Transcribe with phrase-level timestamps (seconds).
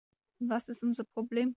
[0.39, 1.49] Was ist unser Problem?